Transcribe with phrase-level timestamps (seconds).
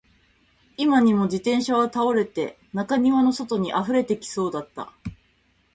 [0.77, 4.91] 今にも自転車は倒れて、中庭の外に溢れてきそうだった